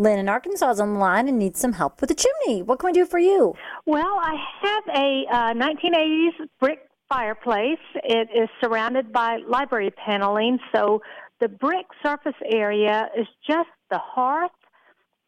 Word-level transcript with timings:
Lynn 0.00 0.18
in 0.18 0.30
Arkansas 0.30 0.70
is 0.70 0.80
on 0.80 0.94
the 0.94 0.98
line 0.98 1.28
and 1.28 1.38
needs 1.38 1.60
some 1.60 1.74
help 1.74 2.00
with 2.00 2.08
the 2.08 2.14
chimney. 2.14 2.62
What 2.62 2.78
can 2.78 2.86
we 2.88 2.92
do 2.94 3.04
for 3.04 3.18
you? 3.18 3.54
Well, 3.84 4.18
I 4.18 4.34
have 4.62 4.96
a 4.96 5.24
uh, 5.30 5.52
1980s 5.52 6.48
brick 6.58 6.78
fireplace. 7.06 7.78
It 7.96 8.28
is 8.34 8.48
surrounded 8.62 9.12
by 9.12 9.40
library 9.46 9.90
paneling, 9.90 10.58
so 10.74 11.02
the 11.38 11.48
brick 11.48 11.84
surface 12.02 12.32
area 12.50 13.10
is 13.14 13.26
just 13.46 13.68
the 13.90 13.98
hearth 13.98 14.50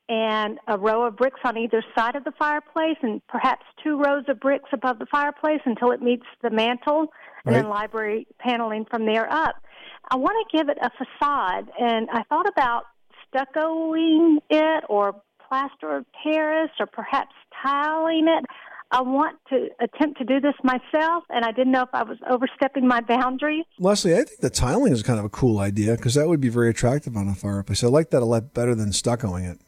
and 0.09 0.59
a 0.67 0.79
row 0.79 1.05
of 1.07 1.17
bricks 1.19 1.41
on 1.45 1.59
either 1.59 1.85
side 1.95 2.17
of 2.17 2.25
the 2.25 2.33
fireplace, 2.39 2.97
and 3.03 3.21
perhaps 3.29 3.65
two 3.85 3.99
rows 3.99 4.25
of 4.29 4.41
bricks 4.41 4.71
above 4.73 4.99
the 4.99 5.07
fireplace 5.07 5.61
until 5.67 5.91
it 5.91 6.01
meets 6.01 6.27
the 6.43 6.51
mantle, 6.51 7.01
and 7.45 7.55
Right. 7.55 7.63
then 7.63 7.69
library 7.69 8.27
paneling 8.39 8.87
from 8.87 9.05
there 9.05 9.31
up. 9.31 9.57
I 10.11 10.17
want 10.17 10.35
to 10.49 10.57
give 10.57 10.71
it 10.71 10.79
a 10.81 10.91
facade, 10.91 11.71
and 11.79 12.09
I 12.11 12.23
thought 12.25 12.49
about 12.49 12.85
stuccoing 13.33 14.39
it 14.51 14.85
or 14.89 15.21
plaster 15.49 15.97
of 15.97 16.07
Paris 16.23 16.71
or 16.79 16.87
perhaps 16.87 17.35
tiling 17.63 18.27
it. 18.29 18.45
I 18.91 19.01
want 19.01 19.39
to 19.49 19.69
attempt 19.81 20.19
to 20.19 20.25
do 20.25 20.39
this 20.39 20.55
myself, 20.63 21.25
and 21.31 21.47
I 21.47 21.53
didn't 21.53 21.73
know 21.73 21.83
if 21.83 21.89
I 21.95 22.03
was 22.03 22.19
overstepping 22.29 22.87
my 22.87 23.01
boundaries. 23.01 23.65
Leslie, 23.79 24.13
I 24.13 24.25
think 24.25 24.41
the 24.41 24.51
tiling 24.51 24.93
is 24.93 25.03
kind 25.03 25.19
of 25.19 25.25
a 25.25 25.31
cool 25.31 25.61
idea 25.61 25.97
because 25.97 26.15
that 26.15 26.29
would 26.29 26.43
be 26.43 26.51
very 26.51 26.69
attractive 26.69 27.17
on 27.17 27.27
a 27.27 27.35
fireplace. 27.35 27.83
I 27.83 27.87
like 27.87 28.11
that 28.11 28.23
a 28.23 28.27
lot 28.27 28.53
better 28.53 28.75
than 28.75 28.91
stuccoing 28.91 29.51
it. 29.51 29.61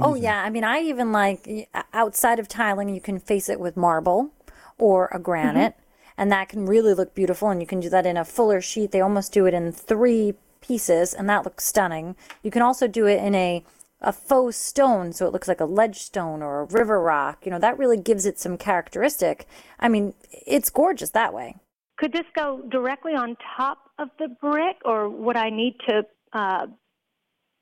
Oh 0.00 0.14
yeah, 0.14 0.42
I 0.42 0.48
mean, 0.48 0.64
I 0.64 0.80
even 0.80 1.12
like 1.12 1.68
uh, 1.74 1.82
outside 1.92 2.38
of 2.38 2.48
tiling, 2.48 2.88
you 2.88 3.00
can 3.00 3.18
face 3.18 3.48
it 3.48 3.60
with 3.60 3.76
marble 3.76 4.30
or 4.78 5.08
a 5.12 5.18
granite, 5.18 5.74
mm-hmm. 5.74 6.10
and 6.18 6.32
that 6.32 6.48
can 6.48 6.64
really 6.64 6.94
look 6.94 7.14
beautiful. 7.14 7.50
And 7.50 7.60
you 7.60 7.66
can 7.66 7.80
do 7.80 7.90
that 7.90 8.06
in 8.06 8.16
a 8.16 8.24
fuller 8.24 8.60
sheet. 8.60 8.92
They 8.92 9.00
almost 9.00 9.32
do 9.32 9.44
it 9.46 9.54
in 9.54 9.72
three 9.72 10.34
pieces, 10.62 11.12
and 11.12 11.28
that 11.28 11.44
looks 11.44 11.66
stunning. 11.66 12.16
You 12.42 12.50
can 12.50 12.62
also 12.62 12.86
do 12.86 13.06
it 13.06 13.22
in 13.22 13.34
a 13.34 13.64
a 14.02 14.12
faux 14.12 14.56
stone, 14.56 15.12
so 15.12 15.26
it 15.26 15.32
looks 15.32 15.46
like 15.46 15.60
a 15.60 15.64
ledge 15.64 15.98
stone 16.00 16.42
or 16.42 16.60
a 16.60 16.64
river 16.64 17.00
rock. 17.00 17.44
You 17.44 17.52
know, 17.52 17.58
that 17.60 17.78
really 17.78 17.96
gives 17.96 18.26
it 18.26 18.38
some 18.38 18.58
characteristic. 18.58 19.46
I 19.78 19.88
mean, 19.88 20.14
it's 20.46 20.70
gorgeous 20.70 21.10
that 21.10 21.32
way. 21.32 21.56
Could 21.98 22.12
this 22.12 22.26
go 22.34 22.62
directly 22.68 23.12
on 23.12 23.36
top 23.56 23.78
of 23.98 24.08
the 24.18 24.28
brick, 24.40 24.76
or 24.84 25.08
would 25.08 25.36
I 25.36 25.50
need 25.50 25.76
to 25.88 26.02
uh, 26.32 26.66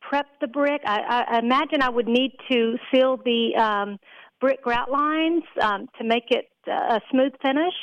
prep 0.01 0.27
the 0.41 0.47
brick? 0.47 0.81
I, 0.87 1.27
I 1.29 1.39
imagine 1.41 1.83
I 1.83 1.91
would 1.91 2.09
need 2.09 2.33
to 2.51 2.79
seal 2.91 3.19
the 3.19 3.55
um, 3.57 3.99
brick 4.41 4.63
grout 4.63 4.91
lines 4.91 5.43
um, 5.61 5.89
to 5.99 6.05
make 6.05 6.31
it 6.31 6.47
uh, 6.67 6.97
a 6.97 7.01
smooth 7.11 7.33
finish. 7.43 7.75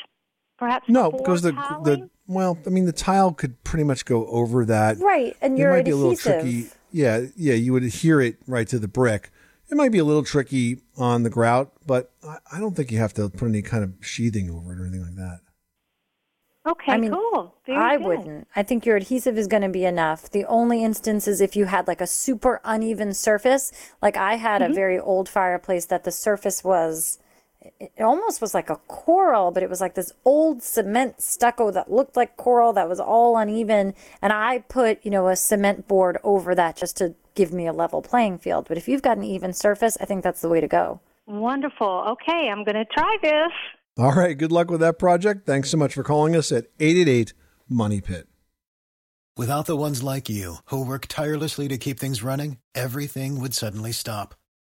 Perhaps 0.58 0.90
No, 0.90 1.12
before 1.12 1.20
because 1.26 1.42
the 1.44 1.52
tiling? 1.52 1.84
the 1.84 2.10
well, 2.28 2.58
I 2.66 2.70
mean, 2.70 2.86
the 2.86 2.92
tile 2.92 3.32
could 3.34 3.64
pretty 3.64 3.84
much 3.86 4.04
go 4.06 4.26
over 4.28 4.66
that. 4.66 4.98
Right, 5.00 5.36
and 5.42 5.58
it 5.58 5.62
you're 5.62 5.72
might 5.72 5.86
be 5.86 5.92
a 5.92 5.96
little 5.96 6.16
tricky. 6.18 6.68
Yeah, 6.92 7.26
yeah, 7.36 7.54
you 7.54 7.74
would 7.74 7.84
adhere 7.84 8.22
it 8.22 8.38
right 8.48 8.68
to 8.70 8.80
the 8.80 8.88
brick. 8.88 9.32
It 9.70 9.76
might 9.76 9.92
be 9.92 9.98
a 9.98 10.04
little 10.06 10.24
tricky 10.24 10.80
on 10.98 11.24
the 11.24 11.30
grout, 11.30 11.72
but 11.86 12.12
I, 12.24 12.38
I 12.54 12.60
don't 12.60 12.76
think 12.76 12.92
you 12.92 12.98
have 13.00 13.14
to 13.16 13.30
put 13.30 13.48
any 13.48 13.62
kind 13.62 13.84
of 13.84 13.94
sheathing 14.02 14.50
over 14.50 14.74
it 14.74 14.80
or 14.80 14.86
anything 14.86 15.04
like 15.04 15.16
that. 15.16 15.40
Okay, 16.66 16.92
I 16.92 16.98
mean, 16.98 17.12
cool. 17.14 17.56
Very 17.66 17.78
I 17.78 17.98
good. 17.98 18.06
wouldn't. 18.06 18.48
I 18.56 18.64
think 18.64 18.86
your 18.86 18.98
adhesive 18.98 19.38
is 19.38 19.48
going 19.48 19.62
to 19.64 19.70
be 19.70 19.86
enough. 19.86 20.30
The 20.30 20.44
only 20.46 20.84
instance 20.84 21.26
is 21.28 21.40
if 21.40 21.56
you 21.56 21.66
had 21.66 21.88
like 21.88 22.02
a 22.02 22.08
super 22.08 22.60
uneven 22.66 23.14
surface. 23.14 23.72
Like 24.02 24.18
I 24.18 24.36
had 24.36 24.62
Mm-hmm. 24.62 24.72
a 24.72 24.76
very 24.76 25.00
old 25.00 25.30
fireplace 25.30 25.86
that 25.86 26.04
the 26.04 26.12
surface 26.12 26.64
was, 26.66 27.20
it 27.22 27.27
it 27.80 27.92
almost 28.00 28.42
was 28.42 28.54
like 28.54 28.70
a 28.70 28.78
coral, 28.88 29.52
but 29.52 29.64
it 29.64 29.70
was 29.70 29.82
like 29.82 29.96
this 29.96 30.12
old 30.26 30.62
cement 30.62 31.22
stucco 31.22 31.72
that 31.72 31.92
looked 31.92 32.16
like 32.16 32.38
coral 32.38 32.74
that 32.74 32.90
was 32.90 33.00
all 33.00 33.38
uneven. 33.38 33.94
And 34.22 34.34
I 34.34 34.60
put, 34.60 35.00
you 35.04 35.12
know, 35.12 35.28
a 35.28 35.36
cement 35.36 35.88
board 35.88 36.18
over 36.24 36.56
that 36.56 36.76
just 36.76 36.98
to 36.98 37.16
give 37.36 37.54
me 37.54 37.68
a 37.68 37.74
level 37.74 38.02
playing 38.02 38.40
field. 38.40 38.68
But 38.68 38.78
if 38.78 38.88
you've 38.88 39.02
got 39.02 39.18
an 39.18 39.24
even 39.24 39.54
surface, 39.54 39.98
I 40.00 40.06
think 40.06 40.24
that's 40.24 40.42
the 40.42 40.50
way 40.50 40.62
to 40.62 40.68
go. 40.68 41.00
Wonderful. 41.26 42.06
Okay, 42.10 42.50
I'm 42.50 42.64
going 42.64 42.76
to 42.76 42.86
try 42.86 43.18
this. 43.22 43.52
All 43.98 44.14
right, 44.14 44.38
good 44.38 44.52
luck 44.52 44.70
with 44.70 44.80
that 44.82 45.00
project. 45.00 45.46
Thanks 45.46 45.72
so 45.72 45.78
much 45.78 45.94
for 45.94 46.04
calling 46.04 46.36
us 46.36 46.52
at 46.52 46.68
888 46.80 47.34
Money 47.68 48.02
Pit. 48.02 48.28
Without 49.36 49.66
the 49.68 49.78
ones 49.78 50.02
like 50.02 50.30
you, 50.30 50.58
who 50.66 50.84
work 50.84 51.06
tirelessly 51.08 51.68
to 51.68 51.78
keep 51.78 52.00
things 52.00 52.24
running, 52.24 52.58
everything 52.74 53.40
would 53.40 53.54
suddenly 53.54 53.92
stop. 53.92 54.34